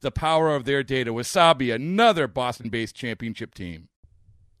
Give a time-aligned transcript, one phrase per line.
[0.00, 1.12] the power of their data.
[1.12, 3.88] Wasabi, another Boston based championship team.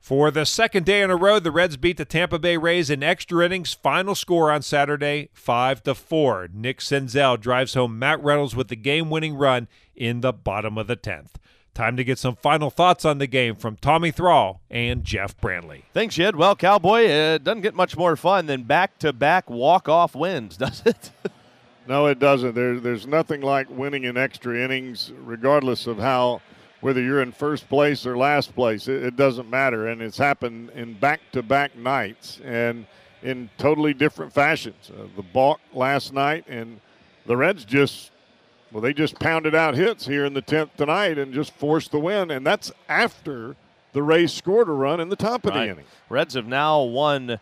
[0.00, 3.02] For the second day in a row, the Reds beat the Tampa Bay Rays in
[3.02, 3.74] extra innings.
[3.74, 6.48] Final score on Saturday, 5 to 4.
[6.54, 10.96] Nick Senzel drives home Matt Reynolds with the game-winning run in the bottom of the
[10.96, 11.32] 10th.
[11.74, 15.82] Time to get some final thoughts on the game from Tommy Thrall and Jeff Brantley.
[15.92, 16.36] Thanks, Jed.
[16.36, 21.10] Well, Cowboy, it doesn't get much more fun than back-to-back walk-off wins, does it?
[21.88, 22.54] No, it doesn't.
[22.54, 26.42] There, there's nothing like winning in extra innings, regardless of how,
[26.82, 28.88] whether you're in first place or last place.
[28.88, 32.86] It, it doesn't matter, and it's happened in back-to-back nights and
[33.22, 34.90] in totally different fashions.
[34.90, 36.78] Uh, the balk last night, and
[37.24, 38.10] the Reds just,
[38.70, 41.98] well, they just pounded out hits here in the tenth tonight and just forced the
[41.98, 43.56] win, and that's after
[43.94, 45.64] the Rays scored a run in the top of Right.
[45.64, 45.84] the inning.
[46.10, 47.40] Reds have now won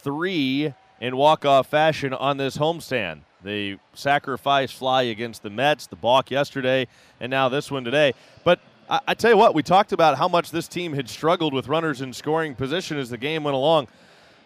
[0.00, 3.22] three in walk-off fashion on this homestand.
[3.44, 6.88] The sacrifice fly against the Mets, the balk yesterday,
[7.20, 8.14] and now this one today.
[8.44, 11.54] But I, I tell you what, we talked about how much this team had struggled
[11.54, 13.88] with runners in scoring position as the game went along.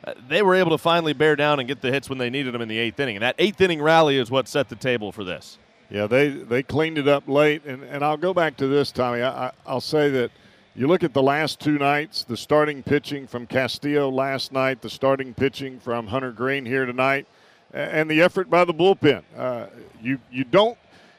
[0.05, 2.53] Uh, they were able to finally bear down and get the hits when they needed
[2.53, 3.17] them in the eighth inning.
[3.17, 5.59] And that eighth inning rally is what set the table for this.
[5.91, 7.65] Yeah, they, they cleaned it up late.
[7.65, 9.23] And, and I'll go back to this, Tommy.
[9.23, 10.31] I, I, I'll say that
[10.75, 14.91] you look at the last two nights, the starting pitching from Castillo last night, the
[14.91, 17.27] starting pitching from Hunter Greene here tonight,
[17.73, 19.23] and the effort by the bullpen.
[19.37, 19.67] Uh,
[20.03, 20.77] you, you don't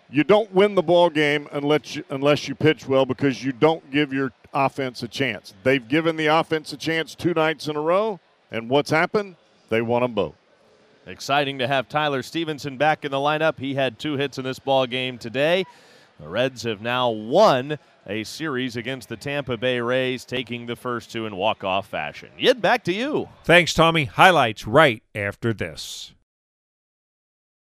[0.09, 3.89] you don't win the ball game unless you, unless you pitch well because you don't
[3.89, 5.53] give your offense a chance.
[5.63, 8.19] They've given the offense a chance two nights in a row,
[8.51, 9.35] and what's happened?
[9.69, 10.35] They won them both.
[11.07, 13.57] Exciting to have Tyler Stephenson back in the lineup.
[13.59, 15.65] He had two hits in this ball game today.
[16.19, 21.11] The Reds have now won a series against the Tampa Bay Rays, taking the first
[21.11, 22.29] two in walk-off fashion.
[22.37, 23.29] Yet back to you.
[23.43, 24.05] Thanks, Tommy.
[24.05, 26.13] Highlights right after this.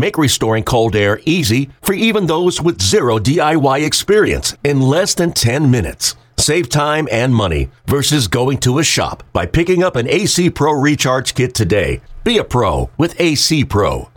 [0.00, 5.32] Make restoring cold air easy for even those with zero DIY experience in less than
[5.32, 6.16] 10 minutes.
[6.38, 10.72] Save time and money versus going to a shop by picking up an AC Pro
[10.72, 12.00] Recharge Kit today.
[12.24, 14.08] Be a pro with AC Pro.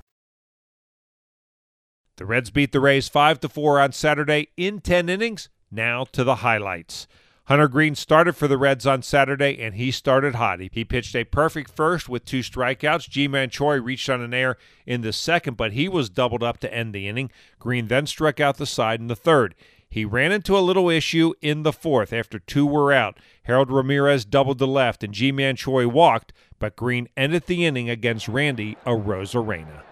[2.15, 5.49] The Reds beat the Rays 5 to 4 on Saturday in 10 innings.
[5.69, 7.09] Now to the highlights.
[7.47, 10.61] Hunter Greene started for the Reds on Saturday, and he started hot.
[10.61, 13.09] He- He pitched a perfect first with two strikeouts.
[13.09, 16.73] Ji-Man Choi reached on an error in the second, but he was doubled up to
[16.73, 17.29] end the inning.
[17.59, 19.55] Greene then struck out the side in the third.
[19.89, 23.17] He ran into a little issue in the fourth after two were out.
[23.43, 28.27] Harold Ramirez doubled to left, and Ji-Man Choi walked, but Greene ended the inning against
[28.29, 29.83] Randy Arozarena.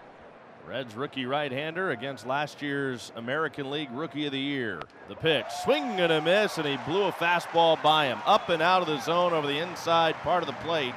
[0.72, 4.80] Reds rookie right-hander against last year's American League Rookie of the Year.
[5.06, 8.20] The pitch, swing and a miss, and he blew a fastball by him.
[8.24, 10.94] Up and out of the zone over the inside part of the plate.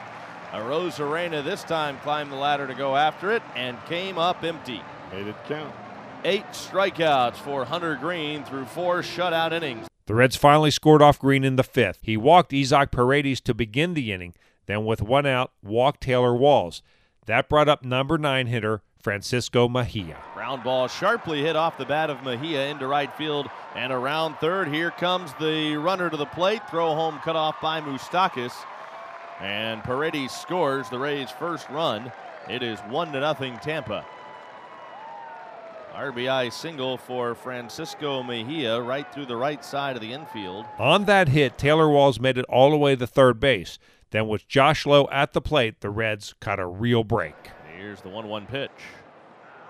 [0.53, 4.81] Arozarena this time climbed the ladder to go after it and came up empty.
[5.11, 5.75] Made it count.
[6.23, 9.89] Eight strikeouts for Hunter Greene through four shutout innings.
[10.05, 11.99] The Reds finally scored off Greene in the fifth.
[12.01, 14.35] He walked Isaac Paredes to begin the inning,
[14.67, 16.81] then with one out, walked Taylor Walls.
[17.25, 20.17] That brought up number nine hitter Francisco Mejia.
[20.33, 24.67] Ground ball sharply hit off the bat of Mejia into right field and around third.
[24.67, 26.67] Here comes the runner to the plate.
[26.71, 28.51] Throw home cut off by Moustakas.
[29.39, 32.11] And Paredes scores the Rays' first run.
[32.49, 34.03] It is 1 to nothing Tampa.
[35.93, 40.65] RBI single for Francisco Mejia right through the right side of the infield.
[40.79, 43.77] On that hit, Taylor Walls made it all the way to third base.
[44.09, 47.51] Then, with Josh Lowe at the plate, the Reds caught a real break.
[47.77, 48.71] Here's the 1 1 pitch.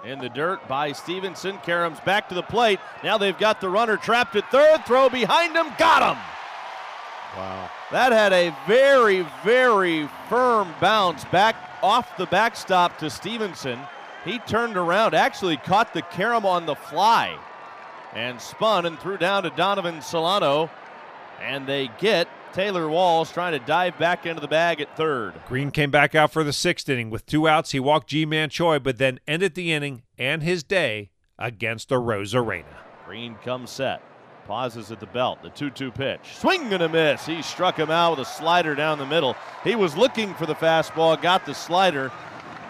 [0.05, 1.57] In the dirt by Stephenson.
[1.59, 2.79] Caroms back to the plate.
[3.03, 4.85] Now they've got the runner trapped at third.
[4.85, 5.67] Throw behind him.
[5.77, 6.23] Got him.
[7.35, 7.69] Wow.
[7.91, 13.79] That had a very, very firm bounce back off the backstop to Stephenson.
[14.23, 17.37] He turned around, actually caught the carom on the fly,
[18.13, 20.69] and spun and threw down to Donovan Solano.
[21.41, 25.33] And they get Taylor Walls trying to dive back into the bag at third.
[25.45, 27.09] Greene came back out for the sixth inning.
[27.09, 31.09] With two outs, he walked Ji-Man Choi, but then ended the inning and his day
[31.37, 32.77] against Arozarena.
[33.05, 34.01] Greene comes set.
[34.47, 35.43] Pauses at the belt.
[35.43, 36.21] The 2 2 pitch.
[36.39, 37.25] Swing and a miss.
[37.25, 39.35] He struck him out with a slider down the middle.
[39.65, 42.09] He was looking for the fastball, got the slider,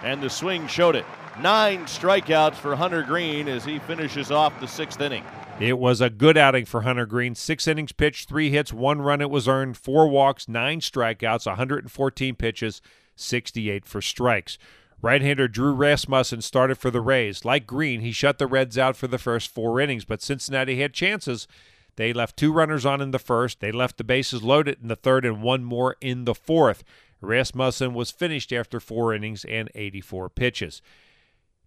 [0.01, 1.05] and the swing showed it.
[1.39, 5.23] Nine strikeouts for Hunter Greene as he finishes off the sixth inning.
[5.59, 7.33] It was a good outing for Hunter Greene.
[7.33, 12.35] Six innings pitched, three hits, one run it was earned, four walks, nine strikeouts, 114
[12.35, 12.81] pitches,
[13.15, 14.57] 68 for strikes.
[15.01, 17.45] Right hander Drew Rasmussen started for the Rays.
[17.45, 20.93] Like Greene, he shut the Reds out for the first four innings, but Cincinnati had
[20.93, 21.47] chances.
[21.95, 23.61] They left two runners on in the first.
[23.61, 26.83] They left the bases loaded in the third and one more in the fourth.
[27.21, 30.81] Rasmussen was finished after four innings and 84 pitches.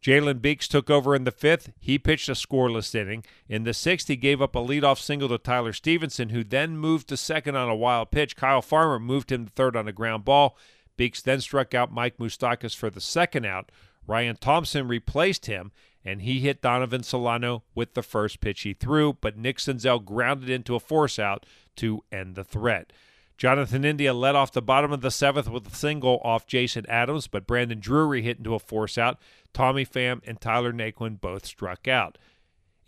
[0.02, 1.72] Jalen Beeks took over in the fifth.
[1.80, 3.24] He pitched a scoreless inning.
[3.48, 7.08] In the sixth, he gave up a leadoff single to Tyler Stephenson, who then moved
[7.08, 8.36] to second on a wild pitch.
[8.36, 10.56] Kyle Farmer moved him to third on a ground ball.
[10.96, 13.70] Beeks then struck out Mike Moustakas for the second out.
[14.06, 15.72] Ryan Thompson replaced him,
[16.04, 20.48] and he hit Donovan Solano with the first pitch he threw, but Nick Senzel grounded
[20.48, 21.44] into a force out
[21.76, 22.92] to end the threat.
[23.36, 27.28] Jonathan India led off the bottom of the seventh with a single off Jason Adams,
[27.28, 29.16] but Brandon Drury hit into a force out.
[29.52, 32.18] Tommy Pham and Tyler Naquin both struck out.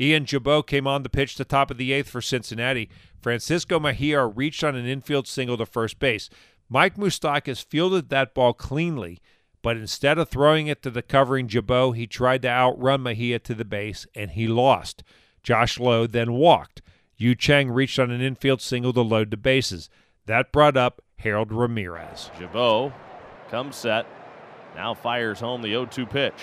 [0.01, 2.89] Ian Gibaut came on the pitch to top of the eighth for Cincinnati.
[3.21, 6.31] Francisco Mejia reached on an infield single to first base.
[6.71, 9.21] Mike Moustakas fielded that ball cleanly,
[9.61, 13.55] but instead of throwing it to the covering Gibaut, he tried to outrun Mejia to
[13.55, 15.03] the base, and he lost.
[15.43, 16.81] Josh Lowe then walked.
[17.17, 19.91] Yu Chang reached on an infield single to load the bases.
[20.25, 22.31] That brought up Harold Ramirez.
[22.39, 22.93] Gibaut
[23.51, 24.07] comes set.
[24.75, 26.34] Now fires home the 0 2 pitch.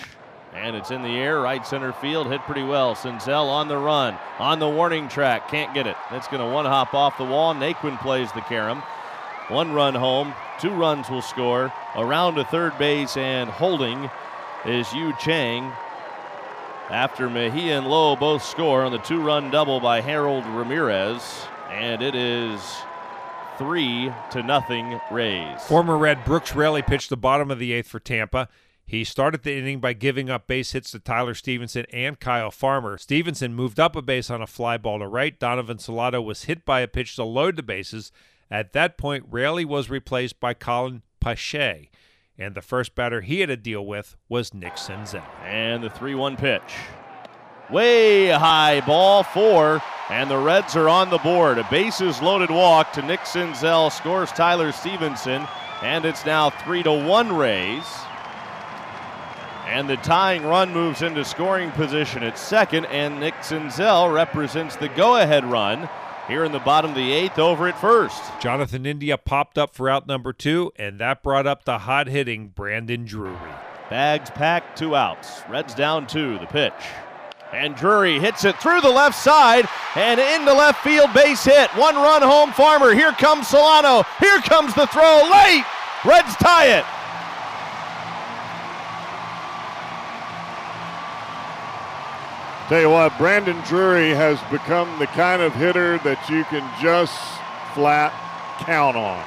[0.54, 2.94] And it's in the air, right center field, hit pretty well.
[2.94, 5.96] Senzel on the run, on the warning track, can't get it.
[6.10, 7.54] That's going to one hop off the wall.
[7.54, 8.82] Naquin plays the carom.
[9.48, 11.72] One run home, two runs will score.
[11.96, 14.10] Around to third base and holding
[14.64, 15.72] is Yu Chang.
[16.90, 21.46] After Mejia and Lowe both score on the two run double by Harold Ramirez.
[21.70, 22.60] And it is
[23.58, 25.60] three to nothing Rays.
[25.62, 28.48] Former Red Brooks Raley pitched the bottom of the eighth for Tampa.
[28.86, 32.96] He started the inning by giving up base hits to Tyler Stephenson and Kyle Farmer.
[32.96, 35.38] Stephenson moved up a base on a fly ball to right.
[35.38, 38.12] Donovan Solano was hit by a pitch to load the bases.
[38.50, 41.90] At that point, Raley was replaced by Colin Poche,
[42.38, 45.22] and the first batter he had to deal with was Nick Senzel.
[45.44, 46.74] And the 3 1 pitch.
[47.70, 51.58] Way high ball four, and the Reds are on the board.
[51.58, 55.46] A bases loaded walk to Nick Senzel scores Tyler Stephenson,
[55.82, 57.84] and it's now 3 to 1 Rays.
[59.66, 64.88] And the tying run moves into scoring position at second, and Nick Senzel represents the
[64.88, 65.90] go ahead run
[66.26, 68.22] here in the bottom of the eighth over at first.
[68.40, 72.48] Jonathan India popped up for out number two, and that brought up the hot hitting
[72.48, 73.36] Brandon Drury.
[73.90, 75.42] Bags packed, two outs.
[75.48, 76.72] Reds down two, the pitch.
[77.52, 81.70] And Drury hits it through the left side and into left field base hit.
[81.70, 82.94] One run home Farmer.
[82.94, 84.04] Here comes Solano.
[84.20, 85.64] Here comes the throw late.
[86.04, 86.84] Reds tie it.
[92.68, 97.18] Tell you what, Brandon Drury has become the kind of hitter that you can just
[97.72, 98.12] flat
[98.60, 99.24] count on.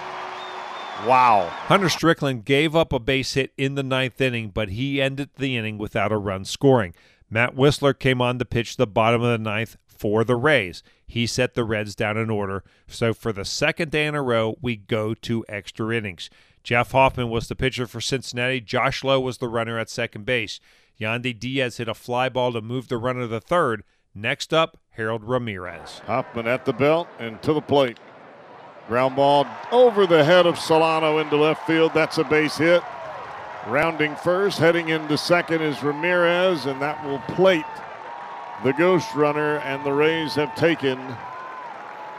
[1.08, 1.48] Wow.
[1.66, 5.58] Hunter Strickland gave up a base hit in the ninth inning, but he ended the
[5.58, 6.94] inning without a run scoring.
[7.34, 10.84] Matt Wisler came on to pitch the bottom of the ninth for the Rays.
[11.08, 12.64] He set the Reds down in order.
[12.88, 16.30] So for the second day in a row, we go to extra innings.
[16.62, 18.60] Jeff Hoffman was the pitcher for Cincinnati.
[18.60, 20.60] Josh Lowe was the runner at second base.
[21.00, 23.84] Yandy Diaz hit a fly ball to move the runner to the third.
[24.14, 26.02] Next up, Harold Ramirez.
[26.06, 27.98] Hoffman at the belt and to the plate.
[28.88, 31.94] Ground ball over the head of Solano into left field.
[31.94, 32.84] That's a base hit.
[33.68, 37.66] Rounding first, heading into second is Ramirez, and that will plate
[38.64, 41.00] the Ghost Runner, and the Rays have taken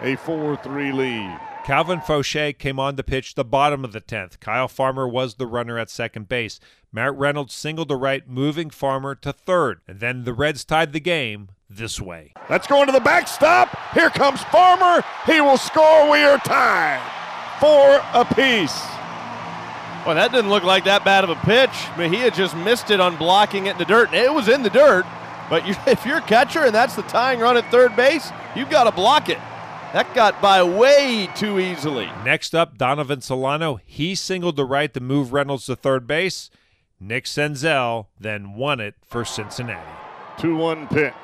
[0.00, 1.40] a 4 3 lead.
[1.64, 4.40] Calvin Faucher came on to pitch the bottom of the 10th.
[4.40, 6.58] Kyle Farmer was the runner at second base.
[6.92, 9.80] Matt Reynolds singled to right, moving Farmer to third.
[9.86, 12.32] And then the Reds tied the game this way.
[12.50, 13.76] Let's go into the backstop.
[13.94, 15.04] Here comes Farmer.
[15.24, 16.10] He will score.
[16.10, 17.00] We are tied.
[17.60, 18.82] Four apiece.
[20.04, 21.70] Well, that didn't look like that bad of a pitch.
[21.96, 24.12] Mejia just missed it on blocking it in the dirt.
[24.12, 25.06] It was in the dirt,
[25.48, 28.68] but you, if you're a catcher and that's the tying run at third base, you've
[28.68, 29.38] got to block it.
[29.92, 32.06] That got by way too easily.
[32.24, 33.78] Next up, Donovan Solano.
[33.84, 36.50] He singled to right to move Reynolds to third base.
[36.98, 39.86] Nick Senzel then won it for Cincinnati.
[40.38, 41.14] 2 1 pitch.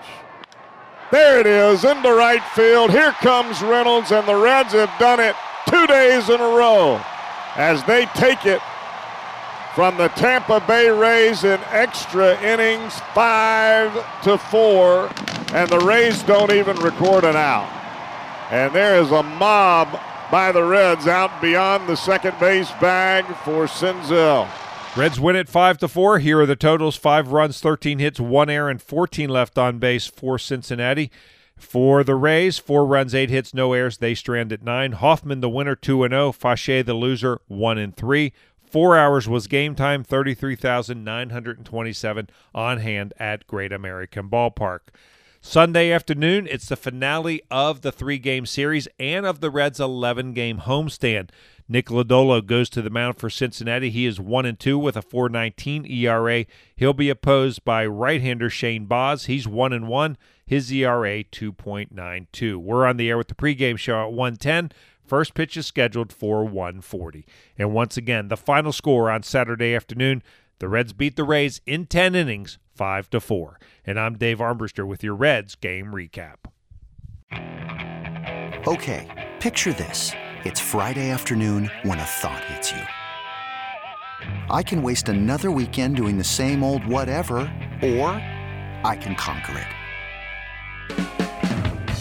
[1.11, 2.90] There it is, into right field.
[2.90, 5.35] Here comes Reynolds, and the Reds have done it
[5.68, 7.02] two days in a row
[7.59, 8.62] as they take it
[9.75, 15.11] from the Tampa Bay Rays in extra innings, five to four,
[15.53, 17.69] and the Rays don't even record an out.
[18.50, 20.00] And there is a mob
[20.31, 24.49] by the Reds out beyond the second base bag for Senzel.
[24.97, 26.19] Reds win it 5 to 4.
[26.19, 30.07] Here are the totals 5 runs, 13 hits, 1 error, and 14 left on base
[30.07, 31.11] for Cincinnati.
[31.59, 33.99] For the Rays, 4 runs, 8 hits, no errors.
[33.99, 34.93] They strand at 9.
[34.93, 36.33] Hoffman, the winner, 2 and 0.
[36.33, 38.33] Faucher, the loser, 1 and 3.
[38.71, 44.81] Four hours was game time, 33,927 on hand at Great American Ballpark.
[45.41, 50.35] Sunday afternoon, it's the finale of the three game series and of the Reds' 11
[50.35, 51.31] game homestand.
[51.69, 53.88] Nick Lodolo goes to the mound for Cincinnati.
[53.88, 56.45] He is 1 and 2 with a 4.19 ERA.
[56.77, 59.27] He'll be opposed by right-hander Shane Baz.
[59.27, 60.19] He's 1 and 1.
[60.49, 62.57] His ERA 2.92.
[62.57, 64.73] We're on the air with the pregame show at 110.
[65.05, 67.26] First pitch is scheduled for 140.
[67.59, 70.23] And once again, the final score on Saturday afternoon,
[70.59, 73.61] the Reds beat the Rays in 10 innings, 5 to 4.
[73.85, 76.37] And I'm Dave Armbruster with your Reds game recap.
[78.67, 80.12] Okay, picture this.
[80.45, 82.81] It's Friday afternoon when a thought hits you.
[84.49, 87.40] I can waste another weekend doing the same old whatever,
[87.83, 88.09] or
[88.83, 89.77] I can conquer it.